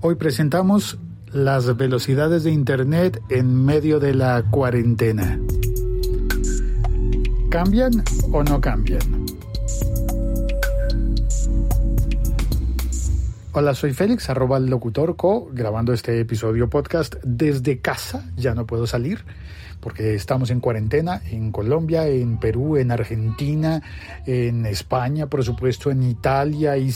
Hoy 0.00 0.14
presentamos 0.14 0.96
las 1.32 1.76
velocidades 1.76 2.44
de 2.44 2.52
Internet 2.52 3.20
en 3.30 3.64
medio 3.64 3.98
de 3.98 4.14
la 4.14 4.44
cuarentena. 4.48 5.40
¿Cambian 7.50 8.04
o 8.30 8.44
no 8.44 8.60
cambian? 8.60 9.17
Hola, 13.52 13.74
soy 13.74 13.94
Félix, 13.94 14.28
arroba 14.28 14.58
el 14.58 14.66
locutor 14.66 15.16
co, 15.16 15.48
grabando 15.50 15.94
este 15.94 16.20
episodio 16.20 16.68
podcast 16.68 17.14
desde 17.24 17.80
casa, 17.80 18.30
ya 18.36 18.54
no 18.54 18.66
puedo 18.66 18.86
salir 18.86 19.24
porque 19.80 20.14
estamos 20.14 20.50
en 20.50 20.60
cuarentena 20.60 21.22
en 21.30 21.50
Colombia, 21.50 22.06
en 22.06 22.38
Perú, 22.38 22.76
en 22.76 22.90
Argentina, 22.90 23.80
en 24.26 24.66
España, 24.66 25.28
por 25.28 25.44
supuesto, 25.44 25.90
en 25.90 26.02
Italia 26.02 26.76
y 26.76 26.90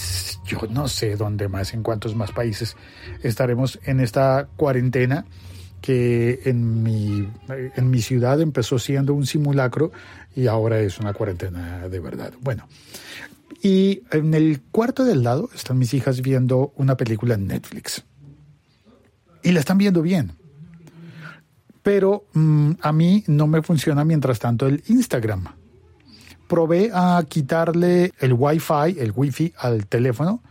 yo 0.45 0.59
no 0.69 0.89
sé 0.89 1.17
dónde 1.17 1.49
más, 1.49 1.73
en 1.73 1.83
cuántos 1.83 2.15
más 2.15 2.33
países 2.33 2.77
estaremos 3.23 3.79
en 3.85 4.01
esta 4.01 4.49
cuarentena 4.57 5.25
que 5.83 6.41
en 6.45 6.83
mi, 6.83 7.29
en 7.49 7.91
mi 7.91 8.01
ciudad 8.01 8.41
empezó 8.41 8.79
siendo 8.79 9.13
un 9.13 9.27
simulacro 9.27 9.93
y 10.35 10.47
ahora 10.47 10.81
es 10.81 10.99
una 10.99 11.13
cuarentena 11.13 11.89
de 11.89 12.01
verdad. 12.01 12.33
Bueno, 12.41 12.67
y 13.63 14.03
en 14.11 14.33
el 14.33 14.63
cuarto 14.71 15.05
del 15.05 15.23
lado 15.23 15.51
están 15.55 15.79
mis 15.79 15.93
hijas 15.93 16.23
viendo 16.23 16.73
una 16.77 16.97
película 16.97 17.35
en 17.35 17.49
Netflix. 17.49 18.05
Y 19.43 19.53
la 19.53 19.61
están 19.61 19.77
viendo 19.77 20.03
bien. 20.03 20.33
Pero 21.83 22.25
mm, 22.33 22.73
a 22.81 22.93
mí 22.93 23.25
no 23.27 23.49
me 23.49 23.61
funciona 23.61 24.05
mientras 24.05 24.39
tanto 24.39 24.67
el 24.67 24.83
Instagram. 24.87 25.47
Probé 26.49 26.91
a 26.95 27.23
quitarle 27.29 28.13
el 28.21 28.35
Wi-Fi, 28.35 28.99
el 28.99 29.13
Wi-Fi 29.15 29.55
al 29.59 29.87
teléfono 29.87 30.43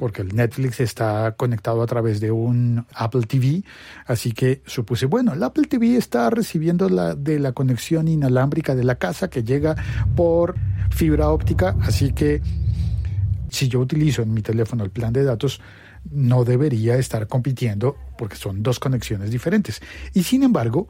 porque 0.00 0.22
el 0.22 0.34
Netflix 0.34 0.80
está 0.80 1.34
conectado 1.36 1.82
a 1.82 1.86
través 1.86 2.20
de 2.20 2.30
un 2.30 2.86
Apple 2.94 3.24
TV, 3.28 3.62
así 4.06 4.32
que 4.32 4.62
supuse, 4.64 5.04
bueno, 5.04 5.34
el 5.34 5.42
Apple 5.42 5.66
TV 5.68 5.98
está 5.98 6.30
recibiendo 6.30 6.88
la 6.88 7.14
de 7.14 7.38
la 7.38 7.52
conexión 7.52 8.08
inalámbrica 8.08 8.74
de 8.74 8.82
la 8.82 8.94
casa 8.94 9.28
que 9.28 9.44
llega 9.44 9.76
por 10.16 10.54
fibra 10.88 11.28
óptica, 11.28 11.76
así 11.82 12.14
que 12.14 12.40
si 13.50 13.68
yo 13.68 13.78
utilizo 13.80 14.22
en 14.22 14.32
mi 14.32 14.40
teléfono 14.40 14.84
el 14.84 14.90
plan 14.90 15.12
de 15.12 15.22
datos, 15.22 15.60
no 16.10 16.46
debería 16.46 16.96
estar 16.96 17.26
compitiendo 17.26 17.94
porque 18.16 18.36
son 18.36 18.62
dos 18.62 18.78
conexiones 18.78 19.30
diferentes. 19.30 19.82
Y 20.14 20.22
sin 20.22 20.44
embargo, 20.44 20.88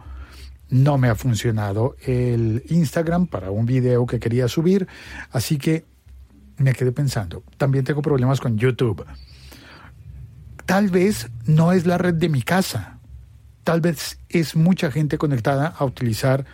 no 0.69 0.99
me 0.99 1.09
ha 1.09 1.17
funcionado 1.17 1.97
el 2.07 2.63
Instagram 2.69 3.27
para 3.27 3.51
un 3.51 3.67
video 3.67 4.07
que 4.07 4.21
quería 4.21 4.47
subir, 4.47 4.87
así 5.33 5.59
que 5.59 5.90
me 6.61 6.75
quedé 6.75 6.93
pensando, 6.93 7.43
también 7.57 7.85
tengo 7.85 8.03
problemas 8.03 8.41
con 8.41 8.59
YouTube. 8.59 9.05
Tal 10.67 10.89
vez 10.89 11.29
no 11.47 11.73
es 11.73 11.87
la 11.87 11.99
red 11.99 12.15
de 12.15 12.29
mi 12.29 12.43
casa, 12.43 12.99
tal 13.65 13.81
vez 13.81 14.19
es 14.29 14.55
mucha 14.55 14.91
gente 14.91 15.19
conectada 15.19 15.67
a 15.67 15.85
utilizar 15.85 16.45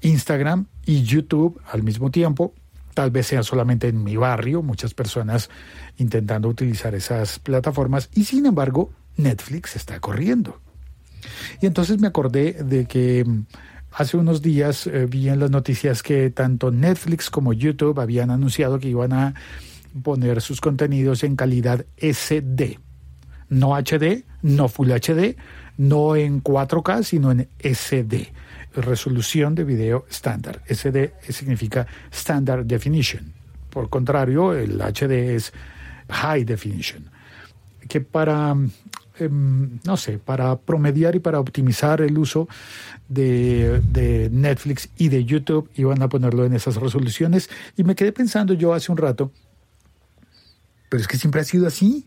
Instagram 0.00 0.66
y 0.84 1.02
YouTube 1.02 1.60
al 1.70 1.82
mismo 1.82 2.10
tiempo, 2.10 2.54
tal 2.94 3.10
vez 3.10 3.26
sea 3.26 3.42
solamente 3.42 3.88
en 3.88 4.02
mi 4.02 4.16
barrio, 4.16 4.62
muchas 4.62 4.94
personas 4.94 5.50
intentando 5.98 6.48
utilizar 6.48 6.94
esas 6.94 7.38
plataformas 7.38 8.08
y 8.14 8.24
sin 8.24 8.46
embargo 8.46 8.90
Netflix 9.16 9.76
está 9.76 10.00
corriendo. 10.00 10.60
Y 11.60 11.66
entonces 11.66 11.98
me 12.00 12.06
acordé 12.06 12.52
de 12.52 12.86
que 12.86 13.26
hace 13.96 14.16
unos 14.16 14.42
días 14.42 14.86
eh, 14.86 15.06
vi 15.06 15.28
en 15.28 15.40
las 15.40 15.50
noticias 15.50 16.02
que 16.02 16.30
tanto 16.30 16.70
Netflix 16.70 17.30
como 17.30 17.52
YouTube 17.52 17.98
habían 17.98 18.30
anunciado 18.30 18.78
que 18.78 18.88
iban 18.88 19.12
a 19.12 19.34
poner 20.02 20.40
sus 20.40 20.60
contenidos 20.60 21.24
en 21.24 21.36
calidad 21.36 21.86
SD. 21.96 22.78
No 23.48 23.74
HD, 23.74 24.24
no 24.42 24.68
Full 24.68 24.90
HD, 24.90 25.36
no 25.78 26.16
en 26.16 26.42
4K, 26.42 27.02
sino 27.04 27.30
en 27.30 27.48
SD 27.58 28.32
resolución 28.76 29.54
de 29.54 29.64
video 29.64 30.06
estándar. 30.10 30.62
SD 30.68 31.14
significa 31.30 31.86
Standard 32.10 32.66
Definition. 32.66 33.32
Por 33.70 33.88
contrario, 33.88 34.54
el 34.54 34.80
HD 34.80 35.34
es 35.34 35.52
High 36.08 36.44
Definition. 36.44 37.10
Que 37.88 38.00
para, 38.00 38.54
em, 39.18 39.78
no 39.84 39.96
sé, 39.96 40.18
para 40.18 40.56
promediar 40.56 41.14
y 41.14 41.18
para 41.18 41.40
optimizar 41.40 42.00
el 42.00 42.18
uso 42.18 42.48
de, 43.08 43.80
de 43.92 44.28
Netflix 44.30 44.88
y 44.96 45.08
de 45.08 45.24
YouTube, 45.24 45.70
iban 45.74 46.02
a 46.02 46.08
ponerlo 46.08 46.44
en 46.44 46.54
esas 46.54 46.76
resoluciones. 46.76 47.48
Y 47.76 47.84
me 47.84 47.94
quedé 47.94 48.12
pensando 48.12 48.54
yo 48.54 48.74
hace 48.74 48.90
un 48.90 48.98
rato, 48.98 49.32
pero 50.88 51.00
es 51.00 51.08
que 51.08 51.18
siempre 51.18 51.40
ha 51.40 51.44
sido 51.44 51.66
así. 51.66 52.06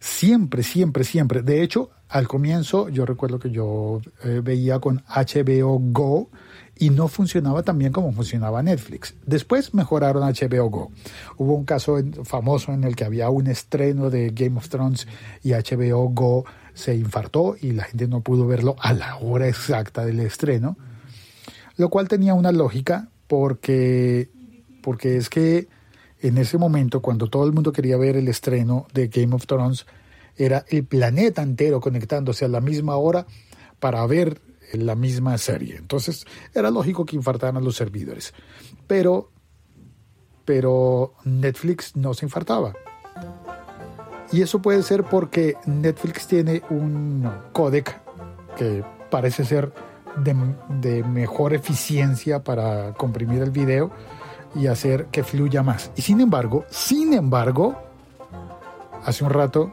Siempre, 0.00 0.62
siempre, 0.62 1.04
siempre. 1.04 1.42
De 1.42 1.62
hecho, 1.62 1.90
al 2.08 2.28
comienzo 2.28 2.88
yo 2.88 3.04
recuerdo 3.04 3.38
que 3.38 3.50
yo 3.50 4.00
eh, 4.24 4.40
veía 4.42 4.78
con 4.78 5.02
HBO 5.08 5.78
Go 5.80 6.30
y 6.78 6.90
no 6.90 7.08
funcionaba 7.08 7.62
tan 7.62 7.78
bien 7.78 7.92
como 7.92 8.12
funcionaba 8.12 8.62
Netflix. 8.62 9.14
Después 9.26 9.74
mejoraron 9.74 10.22
HBO 10.22 10.70
Go. 10.70 10.92
Hubo 11.36 11.54
un 11.54 11.64
caso 11.64 11.98
famoso 12.24 12.72
en 12.72 12.84
el 12.84 12.94
que 12.94 13.04
había 13.04 13.28
un 13.30 13.48
estreno 13.48 14.10
de 14.10 14.30
Game 14.30 14.56
of 14.56 14.68
Thrones 14.68 15.06
y 15.42 15.50
HBO 15.50 16.08
Go 16.10 16.44
se 16.74 16.94
infartó 16.94 17.56
y 17.60 17.72
la 17.72 17.84
gente 17.84 18.06
no 18.06 18.20
pudo 18.20 18.46
verlo 18.46 18.76
a 18.78 18.92
la 18.92 19.16
hora 19.16 19.48
exacta 19.48 20.04
del 20.06 20.20
estreno, 20.20 20.76
lo 21.76 21.88
cual 21.88 22.06
tenía 22.06 22.34
una 22.34 22.52
lógica 22.52 23.08
porque, 23.26 24.30
porque 24.80 25.16
es 25.16 25.28
que 25.28 25.66
en 26.20 26.38
ese 26.38 26.58
momento, 26.58 27.00
cuando 27.00 27.28
todo 27.28 27.44
el 27.46 27.52
mundo 27.52 27.72
quería 27.72 27.96
ver 27.96 28.16
el 28.16 28.28
estreno 28.28 28.86
de 28.92 29.08
Game 29.08 29.34
of 29.34 29.46
Thrones, 29.46 29.86
era 30.36 30.64
el 30.68 30.84
planeta 30.84 31.42
entero 31.42 31.80
conectándose 31.80 32.44
a 32.44 32.48
la 32.48 32.60
misma 32.60 32.96
hora 32.96 33.26
para 33.80 34.04
ver 34.06 34.40
la 34.72 34.94
misma 34.94 35.38
serie. 35.38 35.76
Entonces 35.76 36.26
era 36.54 36.70
lógico 36.70 37.04
que 37.04 37.16
infartaran 37.16 37.64
los 37.64 37.76
servidores. 37.76 38.34
Pero, 38.86 39.30
pero 40.44 41.14
Netflix 41.24 41.96
no 41.96 42.14
se 42.14 42.26
infartaba. 42.26 42.74
Y 44.30 44.42
eso 44.42 44.60
puede 44.60 44.82
ser 44.82 45.04
porque 45.04 45.56
Netflix 45.66 46.26
tiene 46.26 46.62
un 46.68 47.28
codec 47.52 47.98
que 48.56 48.84
parece 49.10 49.44
ser 49.44 49.72
de, 50.22 50.36
de 50.80 51.02
mejor 51.02 51.54
eficiencia 51.54 52.42
para 52.42 52.92
comprimir 52.94 53.42
el 53.42 53.50
video 53.50 53.90
y 54.54 54.66
hacer 54.66 55.06
que 55.06 55.24
fluya 55.24 55.62
más. 55.62 55.90
Y 55.96 56.02
sin 56.02 56.20
embargo, 56.20 56.64
sin 56.70 57.12
embargo, 57.12 57.76
hace 59.04 59.24
un 59.24 59.30
rato 59.30 59.72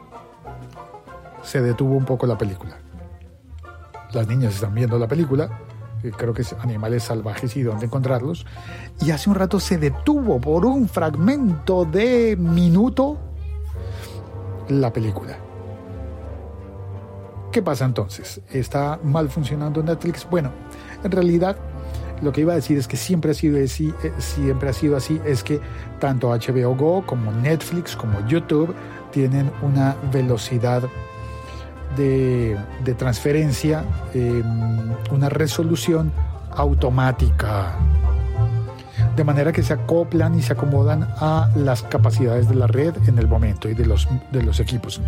se 1.42 1.62
detuvo 1.62 1.94
un 1.94 2.04
poco 2.04 2.26
la 2.26 2.36
película. 2.36 2.76
Las 4.12 4.26
niñas 4.28 4.54
están 4.54 4.74
viendo 4.74 4.98
la 4.98 5.08
película, 5.08 5.48
creo 6.16 6.32
que 6.32 6.42
es 6.42 6.52
Animales 6.54 7.04
Salvajes 7.04 7.56
y 7.56 7.62
dónde 7.62 7.86
encontrarlos, 7.86 8.46
y 9.00 9.10
hace 9.10 9.28
un 9.28 9.36
rato 9.36 9.60
se 9.60 9.78
detuvo 9.78 10.40
por 10.40 10.64
un 10.66 10.88
fragmento 10.88 11.84
de 11.84 12.36
minuto 12.36 13.18
la 14.68 14.92
película. 14.92 15.36
¿Qué 17.52 17.62
pasa 17.62 17.84
entonces? 17.84 18.40
¿Está 18.50 18.98
mal 19.02 19.30
funcionando 19.30 19.82
Netflix? 19.82 20.26
Bueno, 20.28 20.50
en 21.02 21.10
realidad 21.10 21.56
lo 22.22 22.32
que 22.32 22.42
iba 22.42 22.52
a 22.52 22.56
decir 22.56 22.78
es 22.78 22.88
que 22.88 22.96
siempre 22.96 23.30
ha 23.30 23.34
sido 23.34 23.62
así, 23.62 23.92
eh, 24.02 24.12
siempre 24.18 24.68
ha 24.70 24.72
sido 24.72 24.96
así, 24.96 25.20
es 25.24 25.42
que 25.42 25.60
tanto 26.00 26.30
HBO 26.30 26.74
Go 26.74 27.04
como 27.06 27.32
Netflix 27.32 27.94
como 27.96 28.26
YouTube 28.26 28.74
tienen 29.12 29.50
una 29.62 29.96
velocidad 30.12 30.82
de, 31.96 32.58
transferencia, 32.98 33.84
em, 34.12 34.92
una 35.10 35.28
resolución 35.28 36.12
automática. 36.52 37.76
De 39.14 39.24
manera 39.24 39.52
que 39.52 39.62
se 39.62 39.72
acoplan 39.72 40.34
y 40.38 40.42
se 40.42 40.52
acomodan 40.52 41.08
a 41.18 41.50
las 41.54 41.82
capacidades 41.82 42.48
de 42.48 42.54
la 42.54 42.66
red 42.66 42.94
en 43.06 43.18
el 43.18 43.28
momento 43.28 43.68
y 43.68 43.74
de 43.74 43.86
los, 43.86 44.06
de 44.30 44.42
los 44.42 44.60
equipos. 44.60 45.00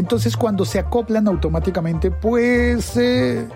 Entonces 0.00 0.34
cuando 0.34 0.64
se 0.64 0.78
acoplan 0.78 1.28
automáticamente, 1.28 2.10
pues 2.10 2.96
eh, 2.96 3.46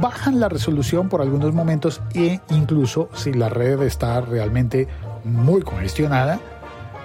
bajan 0.00 0.40
la 0.40 0.48
resolución 0.48 1.08
por 1.08 1.22
algunos 1.22 1.54
momentos 1.54 2.02
e 2.12 2.40
incluso 2.50 3.08
si 3.14 3.32
la 3.32 3.48
red 3.48 3.80
está 3.82 4.20
realmente 4.20 4.88
muy 5.22 5.62
congestionada, 5.62 6.40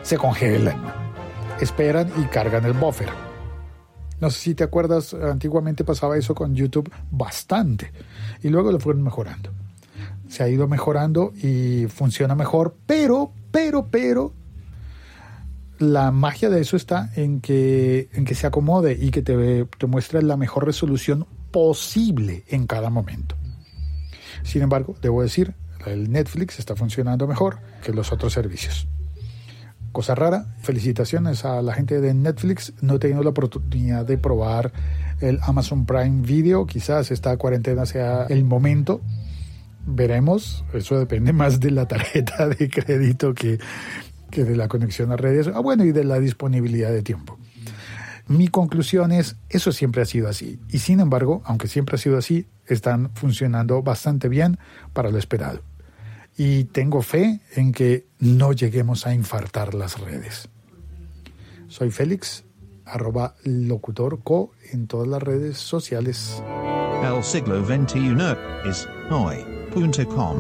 se 0.02 0.18
congelan, 0.18 0.82
esperan 1.60 2.12
y 2.18 2.24
cargan 2.24 2.66
el 2.66 2.74
buffer. 2.74 3.10
No 4.20 4.32
sé 4.32 4.40
si 4.40 4.56
te 4.56 4.64
acuerdas, 4.64 5.14
antiguamente 5.14 5.84
pasaba 5.84 6.18
eso 6.18 6.34
con 6.34 6.56
YouTube 6.56 6.92
bastante 7.12 7.92
y 8.42 8.50
luego 8.50 8.72
lo 8.72 8.80
fueron 8.80 9.04
mejorando. 9.04 9.52
Se 10.28 10.42
ha 10.42 10.50
ido 10.50 10.68
mejorando 10.68 11.34
y 11.36 11.86
funciona 11.86 12.34
mejor, 12.34 12.76
pero, 12.88 13.32
pero, 13.52 13.86
pero, 13.92 14.34
la 15.82 16.12
magia 16.12 16.50
de 16.50 16.62
eso 16.62 16.78
está 16.78 17.12
en 17.16 17.42
que, 17.42 18.10
en 18.14 18.24
que 18.24 18.36
se 18.36 18.46
acomode 18.46 18.98
y 19.00 19.10
que 19.10 19.22
te, 19.22 19.66
te 19.66 19.88
muestre 19.88 20.22
la 20.22 20.38
mejor 20.38 20.66
resolución 20.66 21.26
posible 21.52 22.44
en 22.48 22.68
cada 22.68 22.90
momento. 22.90 23.36
Sin 24.44 24.62
embargo, 24.62 24.96
debo 25.02 25.24
decir, 25.24 25.56
el 25.86 26.12
Netflix 26.12 26.60
está 26.60 26.76
funcionando 26.76 27.28
mejor 27.28 27.60
que 27.84 27.94
los 27.94 28.12
otros 28.12 28.34
servicios. 28.34 28.88
Cosa 29.92 30.16
rara, 30.16 30.56
felicitaciones 30.60 31.44
a 31.46 31.62
la 31.62 31.74
gente 31.74 32.00
de 32.00 32.14
Netflix. 32.14 32.74
No 32.82 32.96
he 32.96 33.00
tenido 33.00 33.24
la 33.24 33.32
oportunidad 33.32 34.06
de 34.06 34.18
probar 34.18 34.72
el 35.20 35.40
Amazon 35.42 35.86
Prime 35.86 36.22
Video. 36.22 36.66
Quizás 36.66 37.12
esta 37.12 37.36
cuarentena 37.38 37.86
sea 37.86 38.26
el 38.30 38.46
momento. 38.46 39.02
Veremos. 39.86 40.64
Eso 40.74 40.98
depende 40.98 41.34
más 41.34 41.60
de 41.60 41.72
la 41.72 41.88
tarjeta 41.88 42.48
de 42.48 42.70
crédito 42.70 43.34
que, 43.34 43.60
que 44.32 44.44
de 44.44 44.56
la 44.56 44.68
conexión 44.68 45.12
a 45.12 45.18
redes. 45.18 45.48
Ah, 45.54 45.60
bueno, 45.60 45.86
y 45.86 45.92
de 45.92 46.04
la 46.04 46.20
disponibilidad 46.20 46.92
de 46.92 47.04
tiempo. 47.04 47.38
Mi 48.28 48.48
conclusión 48.48 49.12
es, 49.12 49.36
eso 49.50 49.72
siempre 49.72 50.02
ha 50.02 50.06
sido 50.06 50.28
así. 50.30 50.60
Y 50.70 50.80
sin 50.80 51.00
embargo, 51.00 51.42
aunque 51.46 51.68
siempre 51.68 51.96
ha 51.96 52.00
sido 52.00 52.18
así, 52.18 52.48
están 52.66 53.12
funcionando 53.14 53.84
bastante 53.84 54.30
bien 54.30 54.58
para 54.94 55.12
lo 55.12 55.18
esperado 55.18 55.62
y 56.38 56.66
tengo 56.66 57.02
fe 57.02 57.42
en 57.56 57.72
que 57.72 58.08
no 58.20 58.54
lleguemos 58.54 59.06
a 59.06 59.14
infartar 59.14 59.74
las 59.74 60.00
redes. 60.00 60.50
Soy 61.68 61.92
Félix, 61.92 62.46
arroba 62.86 63.36
locutorco 63.44 64.52
en 64.72 64.88
todas 64.88 65.08
las 65.08 65.22
redes 65.22 65.58
sociales. 65.58 66.42
El 67.04 67.24
siglo 67.24 67.64
XXI 67.66 68.16
es 68.68 68.88
hoy.com. 69.10 70.38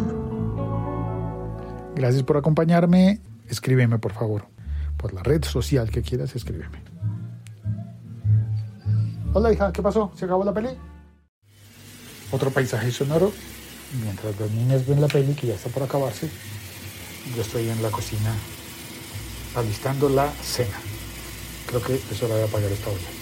Gracias 1.95 2.23
por 2.23 2.37
acompañarme. 2.37 3.19
Escríbeme, 3.51 3.99
por 3.99 4.13
favor. 4.13 4.47
Por 4.97 5.13
la 5.13 5.21
red 5.21 5.43
social 5.43 5.91
que 5.91 6.01
quieras, 6.01 6.35
escríbeme. 6.35 6.81
Hola, 9.33 9.53
hija, 9.53 9.71
¿qué 9.71 9.81
pasó? 9.81 10.11
¿Se 10.15 10.25
acabó 10.25 10.43
la 10.43 10.53
peli? 10.53 10.69
Otro 12.31 12.49
paisaje 12.49 12.91
sonoro 12.91 13.31
mientras 14.03 14.39
los 14.39 14.49
niños 14.51 14.87
ven 14.87 15.01
la 15.01 15.07
peli 15.07 15.33
que 15.33 15.47
ya 15.47 15.55
está 15.55 15.69
por 15.69 15.83
acabarse, 15.83 16.29
yo 17.35 17.41
estoy 17.41 17.67
en 17.67 17.83
la 17.83 17.89
cocina 17.89 18.33
alistando 19.55 20.07
la 20.09 20.31
cena. 20.31 20.79
Creo 21.67 21.81
que 21.83 21.95
es 21.95 22.23
hora 22.23 22.35
de 22.35 22.45
apagar 22.45 22.71
esta 22.71 22.89
olla. 22.89 23.20